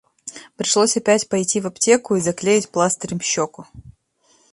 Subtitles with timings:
[0.55, 3.67] Пришлось опять пойти в аптеку и заклеить пластырем щеку.